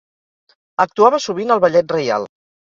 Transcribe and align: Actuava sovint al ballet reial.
Actuava 0.85 1.19
sovint 1.27 1.57
al 1.57 1.63
ballet 1.67 1.95
reial. 1.99 2.27